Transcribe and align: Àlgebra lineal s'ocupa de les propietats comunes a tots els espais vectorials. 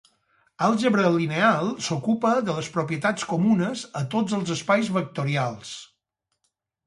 Àlgebra 0.67 1.09
lineal 1.15 1.67
s'ocupa 1.87 2.31
de 2.47 2.55
les 2.59 2.69
propietats 2.77 3.27
comunes 3.33 3.83
a 4.01 4.03
tots 4.15 4.35
els 4.39 4.53
espais 4.55 4.89
vectorials. 4.97 5.75